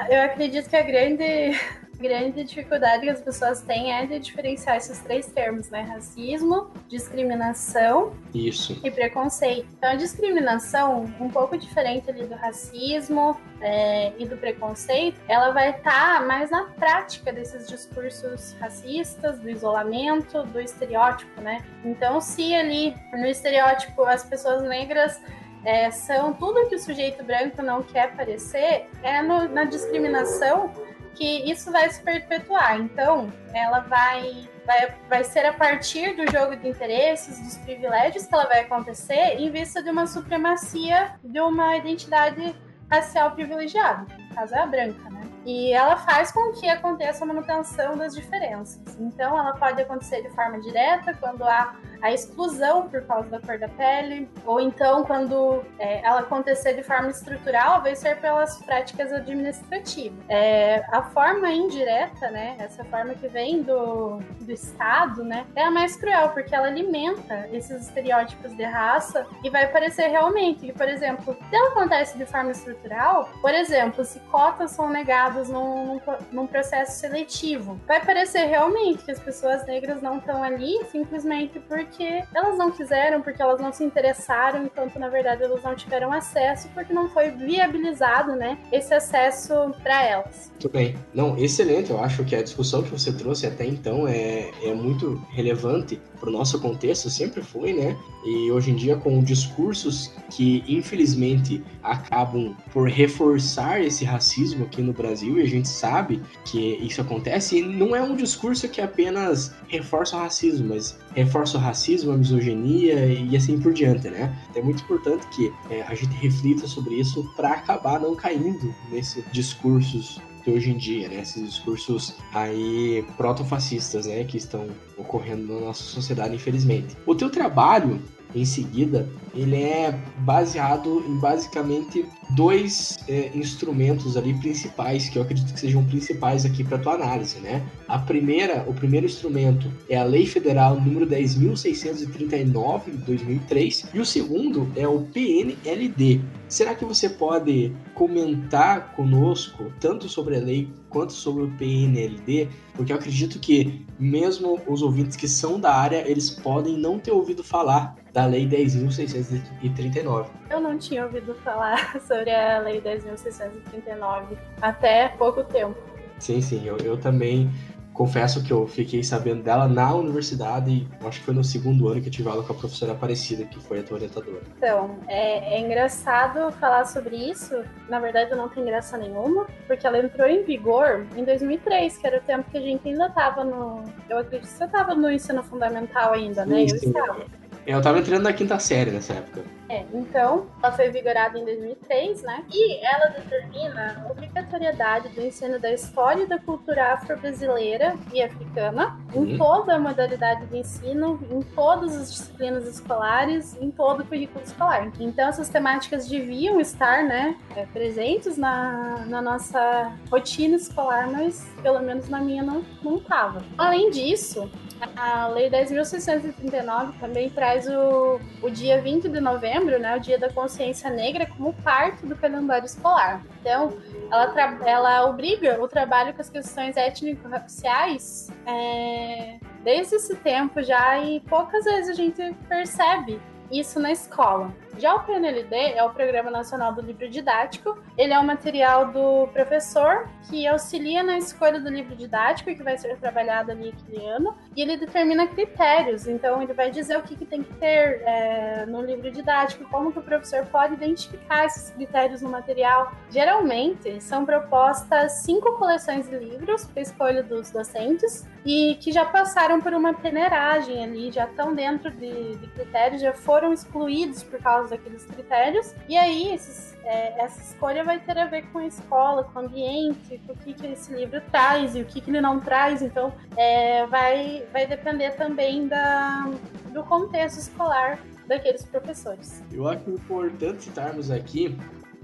[0.09, 1.59] Eu acredito que a grande
[1.97, 5.81] grande dificuldade que as pessoas têm é de diferenciar esses três termos, né?
[5.81, 8.79] Racismo, discriminação Isso.
[8.83, 9.67] e preconceito.
[9.77, 15.69] Então, a discriminação, um pouco diferente ali do racismo é, e do preconceito, ela vai
[15.69, 21.63] estar tá mais na prática desses discursos racistas, do isolamento, do estereótipo, né?
[21.83, 25.21] Então, se ali no estereótipo as pessoas negras
[25.65, 30.71] é, são tudo que o sujeito branco não quer parecer, é no, na discriminação
[31.15, 32.79] que isso vai se perpetuar.
[32.79, 38.33] Então, ela vai, vai, vai ser a partir do jogo de interesses, dos privilégios que
[38.33, 42.55] ela vai acontecer, em vista de uma supremacia de uma identidade
[42.89, 44.05] racial privilegiada.
[44.17, 45.22] No caso é a branca, né?
[45.45, 48.81] E ela faz com que aconteça a manutenção das diferenças.
[48.99, 53.57] Então, ela pode acontecer de forma direta, quando há a exclusão por causa da cor
[53.57, 59.13] da pele, ou então quando é, ela acontecer de forma estrutural, vai ser pelas práticas
[59.13, 60.19] administrativas.
[60.27, 65.71] É, a forma indireta, né, essa forma que vem do, do Estado, né, é a
[65.71, 70.89] mais cruel, porque ela alimenta esses estereótipos de raça e vai parecer realmente que, por
[70.89, 76.01] exemplo, se ela acontece de forma estrutural, por exemplo, se cotas são negadas num, num,
[76.31, 82.23] num processo seletivo, vai parecer realmente que as pessoas negras não estão ali simplesmente porque
[82.33, 86.69] elas não quiseram, porque elas não se interessaram, enquanto na verdade elas não tiveram acesso,
[86.73, 90.51] porque não foi viabilizado, né, esse acesso para elas.
[90.51, 90.95] Muito bem.
[91.13, 91.91] Não, excelente.
[91.91, 96.29] Eu acho que a discussão que você trouxe até então é, é muito relevante para
[96.29, 97.97] o nosso contexto, sempre foi, né?
[98.25, 104.93] E hoje em dia, com discursos que infelizmente acabam por reforçar esse racismo aqui no
[104.93, 109.53] Brasil, e a gente sabe que isso acontece, e não é um discurso que apenas
[109.67, 114.35] reforça o racismo, mas reforça o racismo, a misoginia e assim por diante, né?
[114.49, 118.73] Então é muito importante que é, a gente reflita sobre isso para acabar não caindo
[118.91, 121.21] nesses discursos de hoje em dia, né?
[121.21, 124.23] Esses discursos aí protofascistas, né?
[124.23, 126.95] Que estão ocorrendo na nossa sociedade, infelizmente.
[127.05, 128.01] O teu trabalho
[128.35, 135.53] em seguida, ele é baseado em basicamente dois é, instrumentos ali principais, que eu acredito
[135.53, 137.63] que sejam principais aqui para tua análise, né?
[137.87, 144.05] A primeira, o primeiro instrumento é a Lei Federal número 10.639 de 2003 e o
[144.05, 146.21] segundo é o PNLD.
[146.47, 152.47] Será que você pode comentar conosco tanto sobre a lei quanto sobre o PNLD?
[152.75, 157.11] Porque eu acredito que mesmo os ouvintes que são da área, eles podem não ter
[157.11, 160.27] ouvido falar da Lei 10.639.
[160.49, 165.75] Eu não tinha ouvido falar sobre a Lei 10.639 até pouco tempo.
[166.19, 167.49] Sim, sim, eu, eu também
[167.93, 172.01] confesso que eu fiquei sabendo dela na universidade e acho que foi no segundo ano
[172.01, 174.41] que eu tive aula com a professora Aparecida, que foi a tua orientadora.
[174.57, 177.63] Então, é, é, engraçado falar sobre isso.
[177.87, 182.17] Na verdade, não tem graça nenhuma, porque ela entrou em vigor em 2003, que era
[182.17, 183.83] o tempo que a gente ainda estava no.
[184.09, 186.67] Eu acredito que você estava no ensino fundamental ainda, né?
[186.67, 187.42] Sim, eu estava.
[187.65, 189.41] Eu estava entrando na quinta série nessa época.
[189.69, 192.43] É, então, ela foi vigorada em 2003, né?
[192.53, 198.99] E ela determina a obrigatoriedade do ensino da história e da cultura afro-brasileira e africana
[199.15, 199.25] uhum.
[199.25, 204.43] em toda a modalidade de ensino, em todas as disciplinas escolares, em todo o currículo
[204.43, 204.91] escolar.
[204.99, 211.79] Então, essas temáticas deviam estar, né, é, presentes na, na nossa rotina escolar, mas pelo
[211.79, 212.63] menos na minha não
[212.97, 213.41] estava.
[213.57, 214.51] Além disso,
[214.95, 220.29] a Lei 10.639 também traz o, o dia 20 de novembro, né, o Dia da
[220.29, 223.23] Consciência Negra, como parte do calendário escolar.
[223.39, 223.77] Então,
[224.11, 231.19] ela, ela obriga o trabalho com as questões étnico-raciais é, desde esse tempo já, e
[231.21, 233.19] poucas vezes a gente percebe
[233.51, 234.53] isso na escola.
[234.77, 237.77] Já o PNLD é o Programa Nacional do Livro Didático.
[237.95, 242.77] Ele é um material do professor que auxilia na escolha do livro didático que vai
[242.77, 244.35] ser trabalhado ali aquele ano.
[244.55, 246.07] E ele determina critérios.
[246.07, 249.91] Então, ele vai dizer o que, que tem que ter é, no livro didático, como
[249.91, 252.91] que o professor pode identificar esses critérios no material.
[253.11, 259.61] Geralmente, são propostas cinco coleções de livros para escolha dos docentes e que já passaram
[259.61, 264.62] por uma peneiragem ali, já estão dentro de, de critérios, já foram excluídos por causa
[264.69, 265.73] daqueles critérios.
[265.87, 269.45] E aí, esses, é, essa escolha vai ter a ver com a escola, com o
[269.45, 272.81] ambiente, com o que, que esse livro traz e o que, que ele não traz.
[272.81, 276.29] Então, é, vai, vai depender também da,
[276.71, 279.43] do contexto escolar daqueles professores.
[279.51, 281.57] Eu acho importante citarmos aqui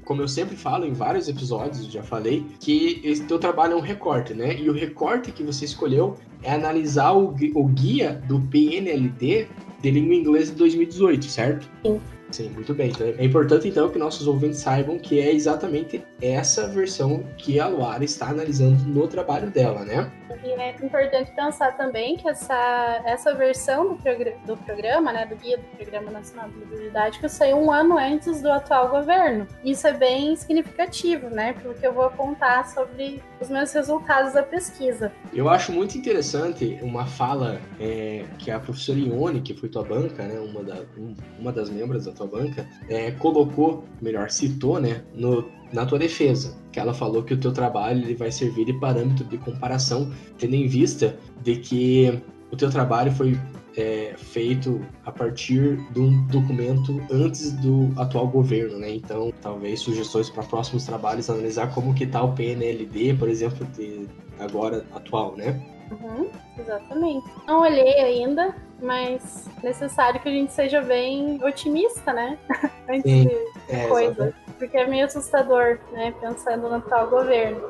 [0.10, 3.80] como eu sempre falo em vários episódios, já falei, que esse teu trabalho é um
[3.80, 4.60] recorte, né?
[4.60, 9.48] E o recorte que você escolheu é analisar o, o guia do PNLD
[9.80, 11.69] de língua inglesa de 2018, certo?
[11.86, 12.02] Sim.
[12.32, 12.89] Sim, muito bem.
[12.89, 17.68] Então, é importante então que nossos ouvintes saibam que é exatamente essa versão que a
[17.68, 20.12] Luara está analisando no trabalho dela, né?
[20.44, 25.36] E é importante pensar também que essa, essa versão do, progr do programa, né, do
[25.36, 29.48] Guia do Programa Nacional de Livro Didático, saiu um ano antes do atual governo.
[29.63, 35.12] Isso é bem significativo, né, porque eu vou apontar sobre os meus resultados da pesquisa.
[35.34, 40.24] Eu acho muito interessante uma fala é, que a professora Ione, que foi tua banca,
[40.24, 45.04] né, uma, da, um, uma das membros da tua banca, é, colocou, melhor, citou, né,
[45.14, 48.74] no na tua defesa, que ela falou que o teu trabalho ele vai servir de
[48.74, 53.38] parâmetro de comparação, tendo em vista de que o teu trabalho foi
[53.78, 58.96] é, feito a partir de um documento antes do atual governo, né?
[58.96, 64.08] Então, talvez sugestões para próximos trabalhos, analisar como que está o PNLD, por exemplo, de
[64.40, 65.62] agora atual, né?
[65.92, 67.30] Uhum, exatamente.
[67.48, 72.38] Não olhei ainda, mas necessário que a gente seja bem otimista, né?
[72.89, 74.12] Antes Sim, de é, coisa.
[74.12, 76.13] Exatamente porque é meio assustador, né?
[76.20, 77.62] Pensando no atual governo.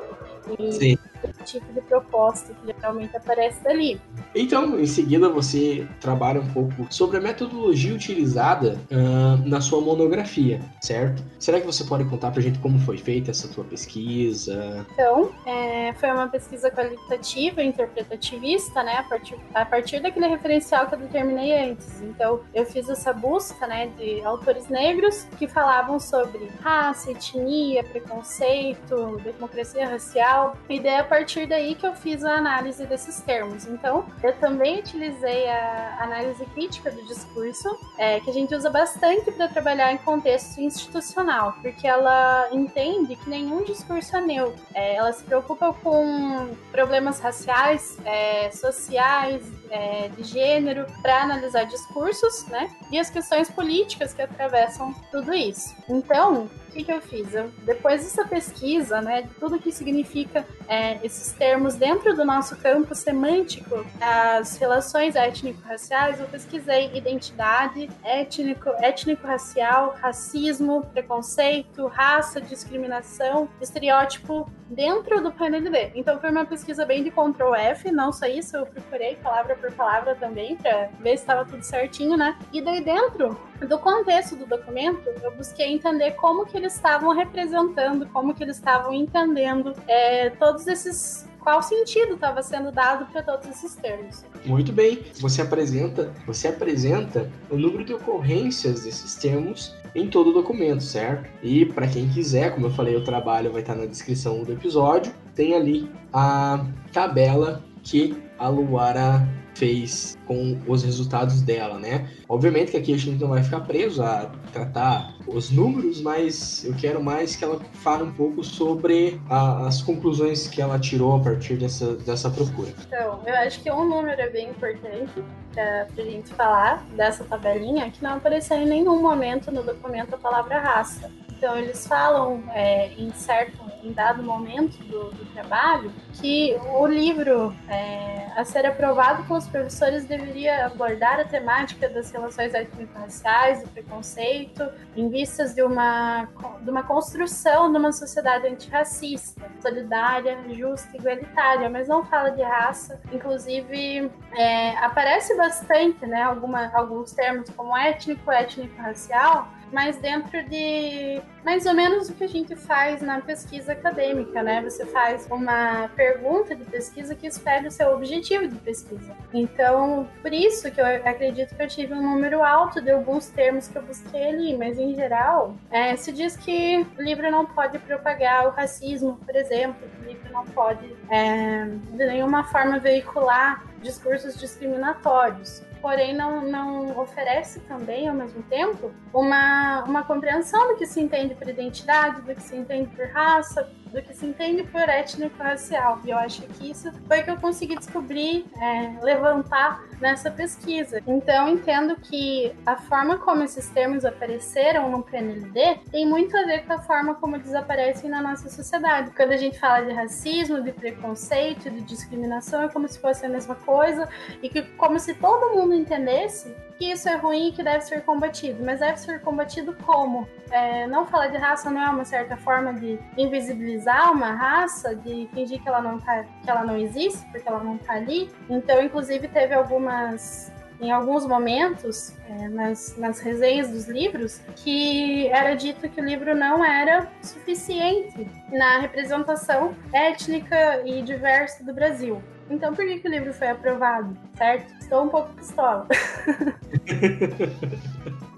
[0.58, 0.98] E Sim.
[1.44, 4.00] Tipo de proposta que geralmente aparece dali.
[4.34, 10.60] Então, em seguida, você trabalha um pouco sobre a metodologia utilizada uh, na sua monografia,
[10.80, 11.22] certo?
[11.38, 14.86] Será que você pode contar pra gente como foi feita essa tua pesquisa?
[14.92, 18.96] Então, é, foi uma pesquisa qualitativa, interpretativista, né?
[18.98, 22.00] A partir, a partir daquele referencial que eu determinei antes.
[22.02, 29.20] Então, eu fiz essa busca, né, de autores negros que falavam sobre raça, etnia, preconceito,
[29.22, 30.56] democracia racial.
[30.68, 33.66] E daí, a partir daí que eu fiz a análise desses termos.
[33.66, 39.30] Então, eu também utilizei a análise crítica do discurso, é, que a gente usa bastante
[39.30, 44.62] para trabalhar em contexto institucional, porque ela entende que nenhum discurso é neutro.
[44.74, 52.46] É, ela se preocupa com problemas raciais, é, sociais, é, de gênero, para analisar discursos,
[52.48, 52.70] né?
[52.90, 55.74] E as questões políticas que atravessam tudo isso.
[55.88, 57.34] Então, o que, que eu fiz?
[57.34, 62.56] Eu, depois dessa pesquisa, né, de tudo que significa é, esses termos dentro do nosso
[62.56, 74.48] campo semântico, as relações étnico-raciais, eu pesquisei identidade, étnico, étnico-racial, racismo, preconceito, raça, discriminação, estereótipo
[74.68, 75.90] dentro do PNLD.
[75.96, 79.72] Então foi uma pesquisa bem de Ctrl F, não só isso, eu procurei palavra por
[79.72, 82.36] palavra também para ver se estava tudo certinho, né?
[82.52, 88.06] E daí dentro do contexto do documento, eu busquei entender como que eles estavam representando,
[88.06, 93.48] como que eles estavam entendendo é, todos esses qual sentido estava sendo dado para todos
[93.48, 94.24] esses termos.
[94.44, 95.02] Muito bem.
[95.20, 101.28] Você apresenta, você apresenta o número de ocorrências desses termos em todo o documento, certo?
[101.42, 105.12] E para quem quiser, como eu falei, o trabalho vai estar na descrição do episódio.
[105.34, 112.08] Tem ali a tabela que a Luara fez com os resultados dela, né?
[112.28, 116.74] Obviamente que aqui a gente não vai ficar preso a tratar os números, mas eu
[116.74, 121.20] quero mais que ela fale um pouco sobre a, as conclusões que ela tirou a
[121.20, 122.72] partir dessa, dessa procura.
[122.86, 125.12] Então, eu acho que um número é bem importante
[125.52, 130.18] para a gente falar dessa tabelinha, que não apareceu em nenhum momento no documento a
[130.18, 131.10] palavra raça.
[131.36, 137.54] Então, eles falam é, em certo, em dado momento do, do trabalho, que o livro
[137.68, 144.68] é, a ser aprovado pelos professores deveria abordar a temática das relações étnico-raciais, do preconceito,
[144.96, 146.28] em vistas de uma,
[146.60, 152.42] de uma construção de uma sociedade antirracista, solidária, justa e igualitária, mas não fala de
[152.42, 153.00] raça.
[153.12, 161.64] Inclusive, é, aparece bastante né, alguma, alguns termos como étnico, étnico-racial, mas dentro de mais
[161.66, 164.62] ou menos o que a gente faz na pesquisa acadêmica, né?
[164.62, 169.16] Você faz uma pergunta de pesquisa que espelha o seu objetivo de pesquisa.
[169.32, 173.68] Então, por isso que eu acredito que eu tive um número alto de alguns termos
[173.68, 177.78] que eu busquei ali, mas em geral, é, se diz que o livro não pode
[177.78, 184.36] propagar o racismo, por exemplo, o livro não pode é, de nenhuma forma veicular discursos
[184.38, 191.00] discriminatórios porém não, não oferece também, ao mesmo tempo, uma, uma compreensão do que se
[191.00, 196.00] entende por identidade, do que se entende por raça, do que se entende por étnico-racial.
[196.04, 201.02] E eu acho que isso foi que eu consegui descobrir, é, levantar nessa pesquisa.
[201.06, 206.64] Então, entendo que a forma como esses termos apareceram no PNLD tem muito a ver
[206.64, 209.10] com a forma como eles aparecem na nossa sociedade.
[209.14, 213.28] Quando a gente fala de racismo, de preconceito, de discriminação, é como se fosse a
[213.28, 214.08] mesma coisa
[214.42, 218.00] e que como se todo mundo entendesse que isso é ruim e que deve ser
[218.04, 218.64] combatido.
[218.64, 220.26] Mas deve ser combatido como?
[220.50, 225.28] É, não falar de raça não é uma certa forma de invisibilizar uma raça, de
[225.34, 228.30] fingir que ela não, tá, que ela não existe, porque ela não está ali.
[228.48, 230.50] Então, inclusive, teve algumas
[230.80, 236.34] em alguns momentos, é, nas, nas resenhas dos livros, que era dito que o livro
[236.34, 242.22] não era suficiente na representação étnica e diversa do Brasil.
[242.50, 244.72] Então, por que, que o livro foi aprovado, certo?
[244.80, 245.86] Estou um pouco pistola.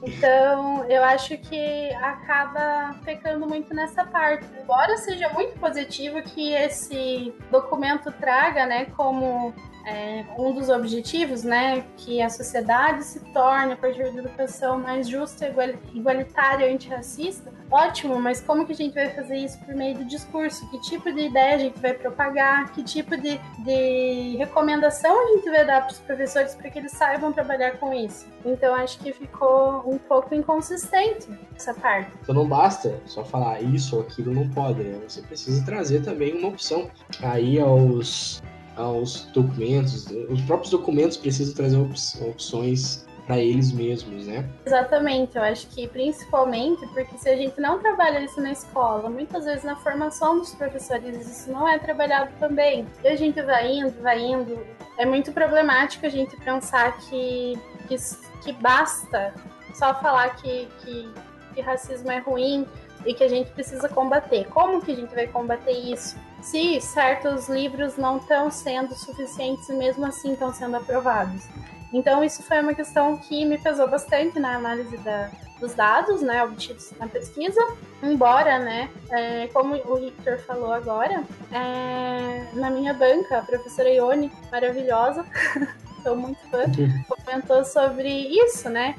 [0.05, 4.45] Então, eu acho que acaba pecando muito nessa parte.
[4.61, 9.55] Embora seja muito positivo que esse documento traga, né, como
[9.85, 15.09] é, um dos objetivos, né, que a sociedade se torne, a partir da educação mais
[15.09, 15.53] justa,
[15.93, 20.05] igualitária e antirracista, ótimo, mas como que a gente vai fazer isso por meio do
[20.05, 20.68] discurso?
[20.70, 22.72] Que tipo de ideia a gente vai propagar?
[22.72, 26.93] Que tipo de, de recomendação a gente vai dar para os professores para que eles
[26.93, 28.26] saibam trabalhar com isso?
[28.45, 32.11] Então, acho que ficou um pouco inconsistente essa parte.
[32.22, 35.01] Então, não basta só falar isso ou aquilo não pode, né?
[35.09, 36.91] Você precisa trazer também uma opção
[37.22, 38.43] aí aos
[38.77, 40.07] aos documentos.
[40.29, 44.45] Os próprios documentos precisam trazer opções para eles mesmos, né?
[44.66, 49.45] Exatamente, eu acho que principalmente porque se a gente não trabalha isso na escola, muitas
[49.45, 52.87] vezes na formação dos professores isso não é trabalhado também.
[53.03, 54.59] E a gente vai indo, vai indo.
[54.99, 57.59] É muito problemático a gente pensar que,
[57.89, 57.97] que,
[58.43, 59.33] que basta
[59.75, 61.09] só falar que, que,
[61.55, 62.66] que racismo é ruim
[63.07, 64.47] e que a gente precisa combater.
[64.49, 66.17] Como que a gente vai combater isso?
[66.43, 71.45] se certos livros não estão sendo suficientes e mesmo assim estão sendo aprovados.
[71.93, 75.31] Então, isso foi uma questão que me pesou bastante na análise da,
[75.61, 77.61] dos dados, né, obtidos na pesquisa.
[78.03, 81.23] Embora, né, é, como o Victor falou agora,
[81.53, 85.25] é, na minha banca, a professora Ione, maravilhosa,
[86.03, 86.65] sou muito fã,
[87.09, 88.97] comentou sobre isso, né,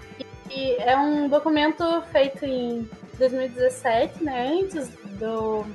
[0.49, 2.87] e é um documento feito em
[3.17, 4.89] 2017, né, antes
[5.19, 5.65] do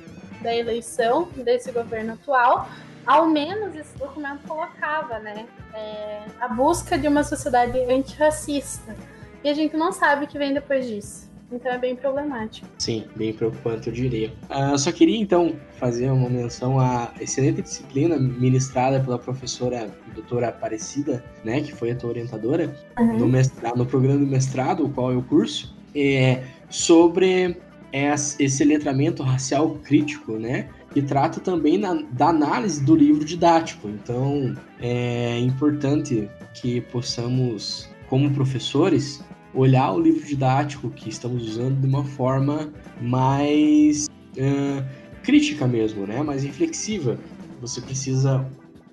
[0.41, 2.69] da eleição desse governo atual,
[3.07, 8.95] ao menos esse documento colocava, né, é, a busca de uma sociedade antirracista.
[9.43, 11.29] E a gente não sabe o que vem depois disso.
[11.51, 12.69] Então é bem problemático.
[12.79, 14.31] Sim, bem preocupante, eu diria.
[14.51, 21.25] Uh, só queria então fazer uma menção à excelente disciplina ministrada pela professora doutora Aparecida,
[21.43, 23.19] né, que foi a tua orientadora uhum.
[23.19, 27.57] no, mestrado, no programa de mestrado, o qual é o curso, é, sobre
[27.93, 30.69] esse letramento racial crítico, né?
[30.93, 33.89] Que trata também na, da análise do livro didático.
[33.89, 39.25] Então, é importante que possamos, como professores,
[39.55, 44.85] olhar o livro didático que estamos usando de uma forma mais uh,
[45.23, 46.23] crítica mesmo, né?
[46.23, 47.19] Mais reflexiva.
[47.61, 48.47] Você precisa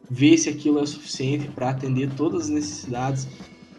[0.09, 3.27] ver se aquilo é suficiente para atender todas as necessidades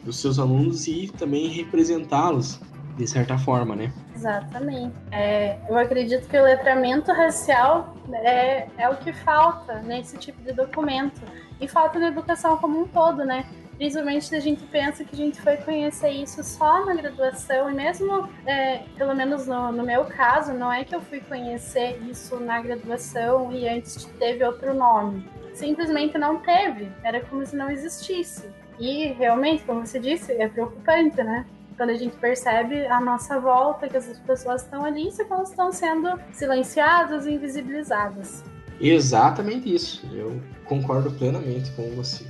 [0.04, 2.60] dos seus alunos e também representá-los
[2.96, 3.92] de certa forma, né?
[4.14, 4.94] Exatamente.
[5.12, 10.52] É, eu acredito que o letramento racial é, é o que falta nesse tipo de
[10.52, 11.20] documento.
[11.60, 13.46] E falta na educação como um todo, né?
[13.76, 18.28] Principalmente a gente pensa que a gente foi conhecer isso só na graduação, e mesmo,
[18.46, 22.60] é, pelo menos no, no, meu caso, não é que eu fui conhecer isso na
[22.60, 25.26] graduação e antes teve outro nome.
[25.52, 28.48] Simplesmente não teve, era como se não existisse.
[28.78, 31.46] E realmente, como você disse, é preocupante, né?
[31.76, 35.50] Quando a gente percebe a nossa volta, que as pessoas estão ali, só que elas
[35.50, 38.42] estão sendo silenciadas e invisibilizadas.
[38.80, 40.06] Exatamente isso.
[40.12, 42.24] Eu concordo plenamente com você.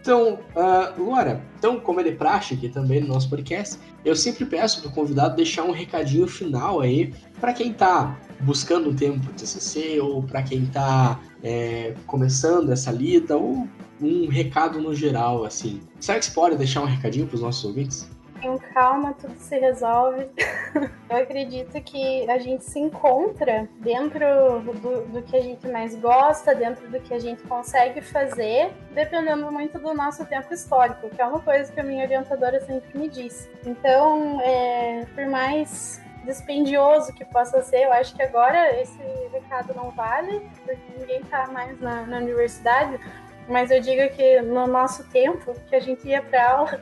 [0.00, 4.44] Então, uh, Luara, então, como é de praxe aqui também no nosso podcast, eu sempre
[4.44, 9.18] peço para o convidado deixar um recadinho final aí para quem está buscando um tempo
[9.18, 13.66] para TCC ou para quem está é, começando essa lida ou
[14.00, 15.80] um recado no geral, assim.
[15.98, 18.08] Será que você pode deixar um recadinho para os nossos ouvintes?
[18.46, 20.28] Com calma tudo se resolve.
[21.10, 24.20] Eu acredito que a gente se encontra dentro
[24.60, 29.50] do, do, que a gente mais gosta, dentro do que a gente consegue fazer, dependendo
[29.50, 33.08] muito do nosso tempo histórico, que é uma coisa que a minha orientadora sempre me
[33.08, 33.48] disse.
[33.64, 39.00] Então, é, por mais dispendioso que possa ser, eu acho que agora esse
[39.32, 42.98] recado não vale, porque ninguém está mais na, na universidade,
[43.48, 46.80] mas eu digo que no nosso tempo, que a gente ia para aula,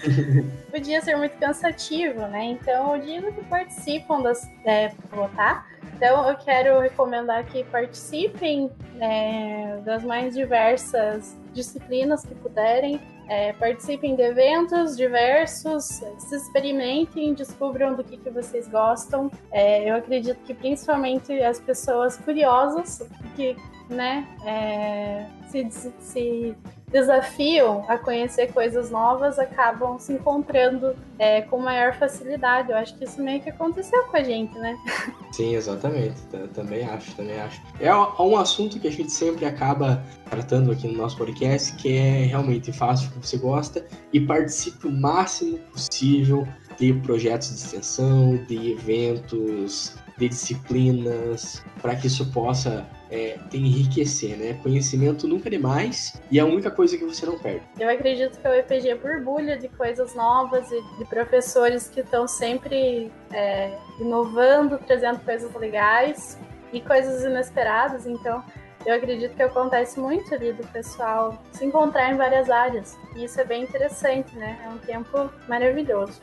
[0.70, 2.44] podia ser muito cansativo, né?
[2.44, 4.50] Então eu digo que participam das.
[4.64, 5.66] É, votar.
[5.94, 8.70] Então eu quero recomendar que participem
[9.00, 13.00] é, das mais diversas disciplinas que puderem.
[13.32, 15.84] É, participem de eventos diversos,
[16.18, 19.30] se experimentem, descubram do que, que vocês gostam.
[19.50, 23.00] É, eu acredito que principalmente as pessoas curiosas
[23.34, 23.56] que
[23.88, 25.66] né, é, se,
[25.98, 26.54] se
[26.88, 32.70] desafiam a conhecer coisas novas acabam se encontrando é, com maior facilidade.
[32.70, 34.76] Eu acho que isso meio que aconteceu com a gente, né?
[35.32, 36.20] Sim, exatamente.
[36.52, 37.60] Também acho, também acho.
[37.80, 42.26] É um assunto que a gente sempre acaba tratando aqui no nosso podcast, que é
[42.26, 46.46] realmente fácil o que você gosta e participe o máximo possível
[46.82, 54.36] de projetos de extensão, de eventos, de disciplinas, para que isso possa é, te enriquecer,
[54.36, 54.58] né?
[54.64, 57.62] Conhecimento nunca é demais e é a única coisa que você não perde.
[57.78, 63.12] Eu acredito que o EPG borbulha de coisas novas e de professores que estão sempre
[63.32, 66.36] é, inovando, trazendo coisas legais
[66.72, 68.42] e coisas inesperadas, então
[68.84, 72.96] eu acredito que acontece muito ali do pessoal se encontrar em várias áreas.
[73.14, 74.58] E isso é bem interessante, né?
[74.64, 76.20] É um tempo maravilhoso.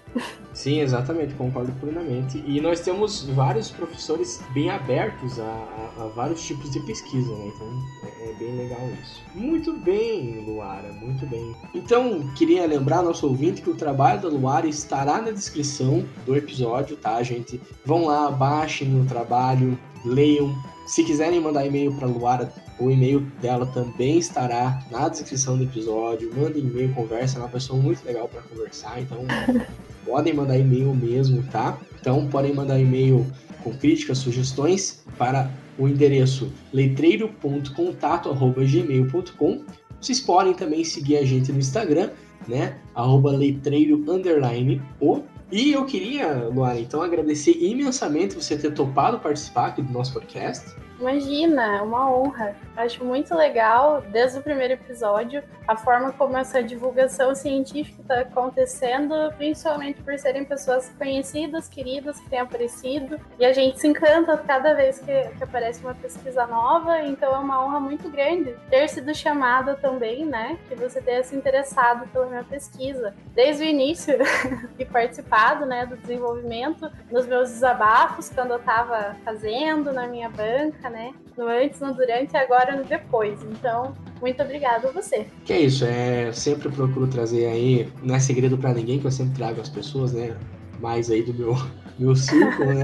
[0.53, 2.43] Sim, exatamente, concordo plenamente.
[2.45, 7.51] E nós temos vários professores bem abertos a, a, a vários tipos de pesquisa, né?
[7.55, 7.67] Então
[8.03, 9.21] é, é, bem legal isso.
[9.35, 11.55] Muito bem, Luara, muito bem.
[11.73, 16.97] Então, queria lembrar nosso ouvinte que o trabalho da Luara estará na descrição do episódio,
[16.97, 17.61] tá, gente?
[17.85, 20.53] Vão lá, baixem o trabalho, leiam,
[20.89, 26.33] se quiserem mandar e-mail para Luara, o e-mail dela também estará na descrição do episódio.
[26.35, 29.19] Mandem e-mail, conversa, é uma pessoa muito legal para conversar, então
[30.03, 31.77] podem mandar e-mail mesmo, tá?
[32.01, 33.23] Então podem mandar e-mail
[33.63, 39.63] com críticas, sugestões para o endereço letreiro.contato@gmail.com.
[40.01, 42.09] Vocês podem também seguir a gente no Instagram,
[42.47, 42.79] né?
[42.95, 45.21] Arroba letreiro underline o
[45.51, 50.75] e eu queria, Luara, então agradecer imensamente você ter topado participar aqui do nosso podcast.
[50.99, 52.55] Imagina, é uma honra.
[52.75, 59.13] Acho muito legal, desde o primeiro episódio, a forma como essa divulgação científica está acontecendo,
[59.37, 63.19] principalmente por serem pessoas conhecidas, queridas, que têm aparecido.
[63.37, 67.37] E a gente se encanta cada vez que, que aparece uma pesquisa nova, então é
[67.37, 70.57] uma honra muito grande ter sido chamada também, né?
[70.67, 73.13] Que você tenha se interessado pela minha pesquisa.
[73.33, 74.17] Desde o início
[74.77, 80.88] e participado, né, do desenvolvimento, nos meus desabafos, quando eu estava fazendo na minha banca,
[80.89, 81.13] né?
[81.37, 83.39] No antes, no durante e agora no depois.
[83.43, 85.27] Então, muito obrigada a você.
[85.45, 89.11] Que é isso, é, sempre procuro trazer aí, não é segredo para ninguém que eu
[89.11, 90.35] sempre trago as pessoas, né?
[90.79, 91.55] Mais aí do meu,
[91.99, 92.83] meu círculo, né?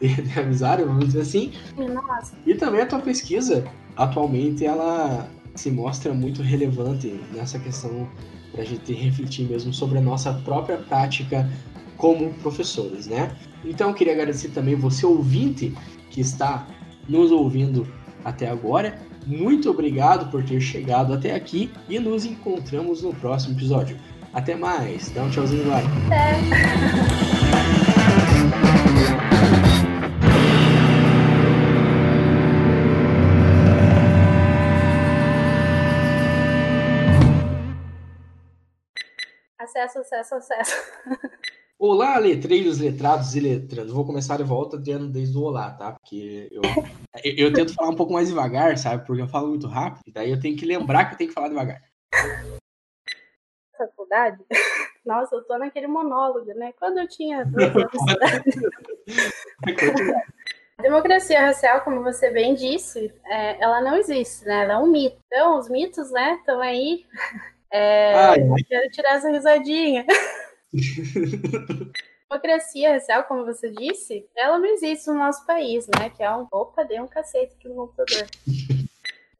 [0.00, 1.52] De, de, de amizade, vamos dizer assim.
[1.76, 2.34] Nossa.
[2.46, 3.64] E também a tua pesquisa,
[3.96, 8.08] atualmente, ela se mostra muito relevante nessa questão
[8.52, 11.50] para a gente refletir mesmo sobre a nossa própria prática
[11.96, 13.36] como professores, né?
[13.64, 15.74] Então, eu queria agradecer também você, ouvinte,
[16.10, 16.66] que está
[17.08, 17.86] nos ouvindo
[18.24, 18.98] até agora.
[19.26, 23.98] Muito obrigado por ter chegado até aqui e nos encontramos no próximo episódio.
[24.32, 25.10] Até mais.
[25.10, 25.80] Dá um tchauzinho lá.
[39.58, 40.76] Acesso, acesso, acesso.
[41.80, 43.92] Olá, letreiros, letrados e letrandos.
[43.92, 45.92] Vou começar de volta dizendo desde o olá, tá?
[45.92, 46.60] Porque eu,
[47.22, 49.06] eu, eu, tento falar um pouco mais devagar, sabe?
[49.06, 51.48] Porque eu falo muito rápido, daí eu tenho que lembrar que eu tenho que falar
[51.48, 51.80] devagar.
[53.78, 54.44] Faculdade?
[55.06, 56.72] Nossa, eu tô naquele monólogo, né?
[56.80, 57.54] Quando eu tinha anos
[60.78, 64.64] A democracia racial, como você bem disse, é, ela não existe, né?
[64.64, 65.16] Ela é um mito.
[65.26, 67.06] Então, os mitos, né, estão aí.
[67.70, 68.62] É, ai, ai.
[68.66, 70.06] Quero tirar essa risadinha.
[72.28, 76.10] democracia racial, como você disse, ela não existe no nosso país, né?
[76.10, 76.46] Que é um.
[76.52, 78.26] Opa, dei um cacete aqui no computador.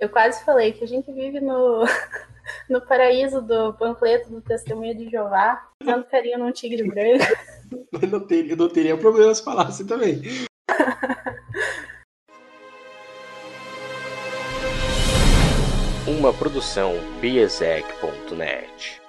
[0.00, 1.84] Eu quase falei que a gente vive no,
[2.70, 7.24] no paraíso do panfleto do Testemunho de Jeová, dando carinho num tigre branco.
[7.92, 10.22] Mas não teria, não teria problema se falasse também.
[16.06, 19.07] Uma produção biesec.net